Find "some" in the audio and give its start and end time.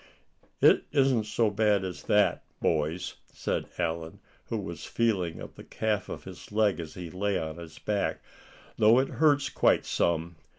9.85-10.37